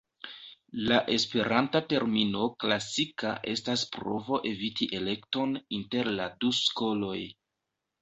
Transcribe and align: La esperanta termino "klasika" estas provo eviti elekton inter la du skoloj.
La 0.91 0.95
esperanta 1.15 1.81
termino 1.91 2.47
"klasika" 2.65 3.35
estas 3.53 3.85
provo 3.99 4.43
eviti 4.55 4.91
elekton 5.03 5.57
inter 5.83 6.15
la 6.19 6.31
du 6.43 6.57
skoloj. 6.65 7.19